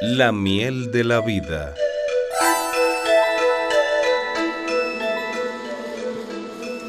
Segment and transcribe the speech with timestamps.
[0.00, 1.74] La miel de la vida.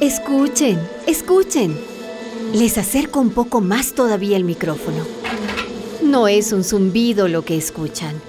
[0.02, 1.78] Escuchen, escuchen.
[2.54, 5.06] Les acerco un poco más todavía el micrófono.
[6.02, 8.20] No es un zumbido lo que escuchan,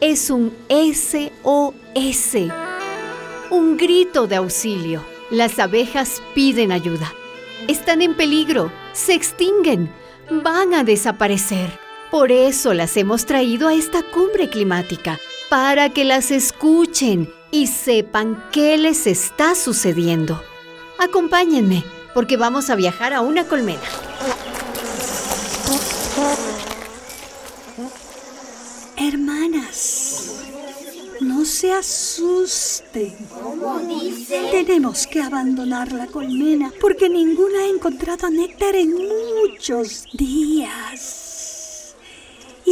[0.00, 2.36] es un SOS,
[3.50, 5.04] un grito de auxilio.
[5.30, 7.12] Las abejas piden ayuda.
[7.68, 9.90] Están en peligro, se extinguen,
[10.30, 11.91] van a desaparecer.
[12.12, 18.44] Por eso las hemos traído a esta cumbre climática, para que las escuchen y sepan
[18.52, 20.38] qué les está sucediendo.
[20.98, 23.80] Acompáñenme, porque vamos a viajar a una colmena.
[28.98, 30.32] Hermanas,
[31.22, 33.16] no se asusten.
[34.50, 41.21] Tenemos que abandonar la colmena porque ninguna ha encontrado néctar en muchos días.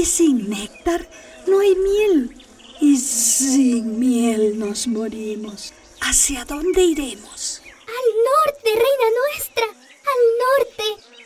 [0.00, 1.06] Y sin néctar
[1.46, 2.34] no hay miel.
[2.80, 5.74] Y sin miel nos morimos.
[6.00, 7.60] ¿Hacia dónde iremos?
[7.86, 9.66] Al norte, reina nuestra.
[10.12, 10.84] Al norte.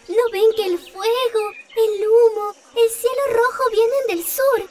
[0.09, 1.43] ¿No ven que el fuego,
[1.77, 4.69] el humo, el cielo rojo vienen del sur?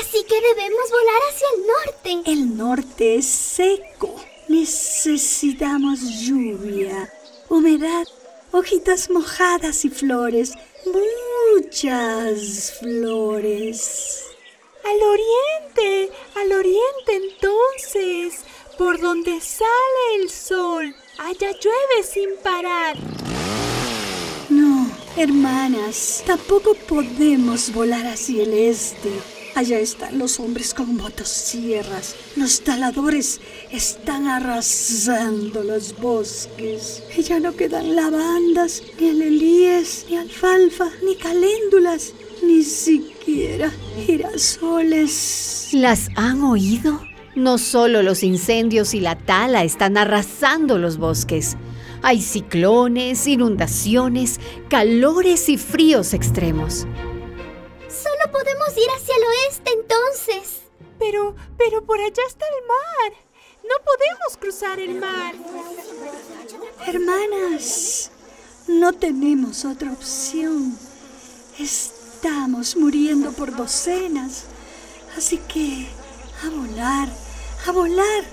[0.00, 2.30] Así que debemos volar hacia el norte.
[2.32, 4.24] El norte es seco.
[4.48, 7.12] Necesitamos lluvia,
[7.50, 8.06] humedad,
[8.52, 10.54] hojitas mojadas y flores.
[11.54, 14.24] Muchas flores.
[14.84, 18.44] Al oriente, al oriente entonces,
[18.78, 20.94] por donde sale el sol.
[21.18, 22.96] Allá llueve sin parar.
[24.48, 29.37] No, hermanas, tampoco podemos volar hacia el este.
[29.58, 32.14] Allá están los hombres con motosierras.
[32.36, 33.40] Los taladores
[33.72, 37.02] están arrasando los bosques.
[37.16, 43.72] Y ya no quedan lavandas, ni alelíes, ni alfalfa, ni caléndulas, ni siquiera
[44.06, 45.70] girasoles.
[45.72, 47.02] ¿Las han oído?
[47.34, 51.56] No solo los incendios y la tala están arrasando los bosques.
[52.02, 56.86] Hay ciclones, inundaciones, calores y fríos extremos.
[58.32, 60.62] Podemos ir hacia el oeste entonces.
[60.98, 63.18] Pero, pero por allá está el mar.
[63.62, 65.34] No podemos cruzar el mar.
[66.86, 68.10] Hermanas,
[68.66, 70.76] no tenemos otra opción.
[71.58, 74.44] Estamos muriendo por docenas.
[75.16, 75.86] Así que
[76.44, 77.08] a volar,
[77.66, 78.24] a volar.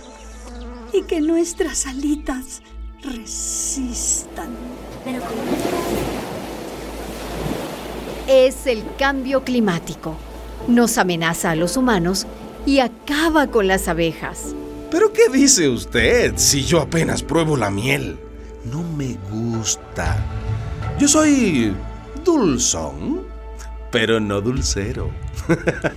[0.93, 2.61] Y que nuestras alitas
[3.01, 4.55] resistan.
[8.27, 10.15] Es el cambio climático.
[10.67, 12.25] Nos amenaza a los humanos
[12.65, 14.55] y acaba con las abejas.
[14.89, 18.17] ¿Pero qué dice usted si yo apenas pruebo la miel?
[18.63, 20.17] No me gusta.
[20.97, 21.75] Yo soy
[22.23, 23.21] dulzón,
[23.95, 25.09] pero no dulcero.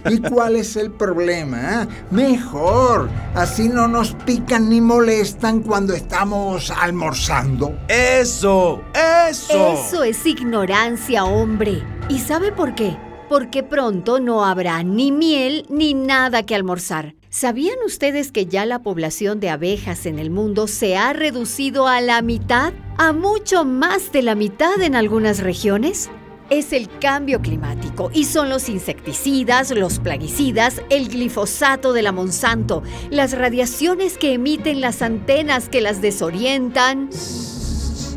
[0.09, 1.83] ¿Y cuál es el problema?
[1.83, 1.89] eh?
[2.13, 7.77] Mejor, así no nos pican ni molestan cuando estamos almorzando.
[7.89, 8.83] ¡Eso!
[9.29, 9.73] ¡Eso!
[9.73, 11.83] Eso es ignorancia, hombre.
[12.09, 12.97] ¿Y sabe por qué?
[13.29, 17.15] Porque pronto no habrá ni miel ni nada que almorzar.
[17.31, 22.01] ¿Sabían ustedes que ya la población de abejas en el mundo se ha reducido a
[22.01, 22.73] la mitad?
[22.97, 26.11] ¿A mucho más de la mitad en algunas regiones?
[26.51, 32.83] Es el cambio climático y son los insecticidas, los plaguicidas, el glifosato de la Monsanto,
[33.11, 37.11] las radiaciones que emiten las antenas que las desorientan.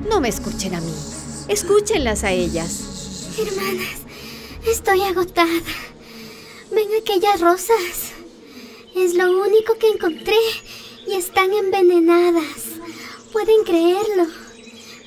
[0.09, 0.93] No me escuchen a mí,
[1.49, 3.35] escúchenlas a ellas.
[3.37, 4.05] Hermanas,
[4.65, 5.49] estoy agotada.
[6.71, 8.13] Ven aquellas rosas.
[8.95, 10.37] Es lo único que encontré
[11.05, 12.79] y están envenenadas.
[13.33, 14.40] ¿Pueden creerlo?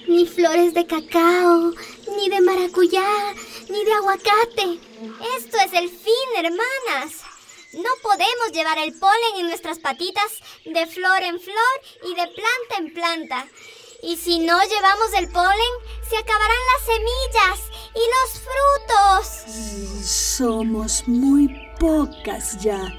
[0.06, 1.72] Ni flores de cacao,
[2.16, 3.32] ni de maracuyá,
[3.68, 4.78] ni de aguacate.
[5.38, 7.22] Esto es el fin, hermanas.
[7.72, 12.76] No podemos llevar el polen en nuestras patitas de flor en flor y de planta
[12.78, 13.46] en planta.
[14.02, 15.72] Y si no llevamos el polen,
[16.08, 17.60] se acabarán las semillas
[17.94, 20.06] y los frutos.
[20.06, 21.48] Somos muy
[21.80, 22.92] pocas ya.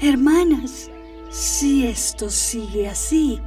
[0.00, 0.88] Hermanas,
[1.30, 3.40] si esto sigue así,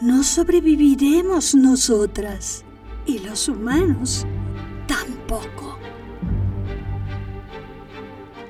[0.00, 2.64] no sobreviviremos nosotras
[3.04, 4.26] y los humanos
[4.86, 5.76] tampoco.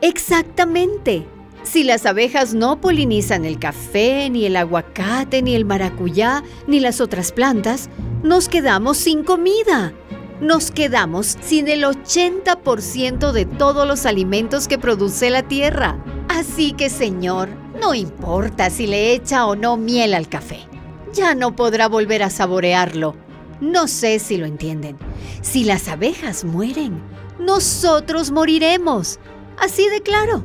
[0.03, 1.27] Exactamente.
[1.63, 7.01] Si las abejas no polinizan el café, ni el aguacate, ni el maracuyá, ni las
[7.01, 7.89] otras plantas,
[8.23, 9.93] nos quedamos sin comida.
[10.41, 16.03] Nos quedamos sin el 80% de todos los alimentos que produce la tierra.
[16.29, 17.49] Así que, señor,
[17.81, 20.68] no importa si le echa o no miel al café
[21.13, 23.15] ya no podrá volver a saborearlo.
[23.61, 24.97] No sé si lo entienden.
[25.43, 27.03] Si las abejas mueren,
[27.39, 29.19] nosotros moriremos.
[29.59, 30.45] Así de claro.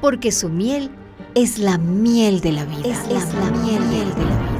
[0.00, 0.90] Porque su miel
[1.34, 2.88] es la miel de la vida.
[2.88, 4.54] Es, la, miel, miel, de la vida.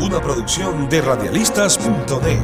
[0.00, 2.40] Una producción de radialistas.net.